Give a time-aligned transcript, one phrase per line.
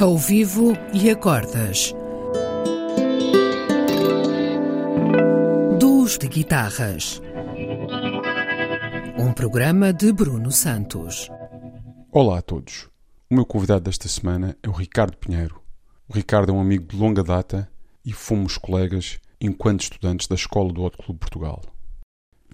[0.00, 1.92] ao vivo e acordas.
[5.78, 7.20] Duos de guitarras.
[9.18, 11.28] Um programa de Bruno Santos.
[12.10, 12.88] Olá a todos.
[13.28, 15.60] O meu convidado desta semana é o Ricardo Pinheiro.
[16.08, 17.70] O Ricardo é um amigo de longa data
[18.02, 21.60] e fomos colegas enquanto estudantes da Escola do Hot Clube Portugal.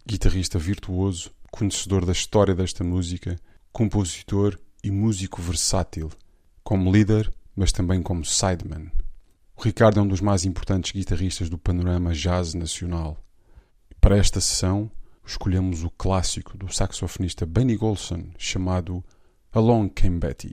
[0.04, 3.38] Guitarrista virtuoso, conhecedor da história desta música,
[3.72, 6.10] compositor e músico versátil,
[6.66, 8.90] como líder, mas também como sideman.
[9.56, 13.16] O Ricardo é um dos mais importantes guitarristas do panorama jazz nacional.
[14.00, 14.90] Para esta sessão,
[15.24, 19.04] escolhemos o clássico do saxofonista Benny Golson chamado
[19.52, 20.52] Along Came Betty.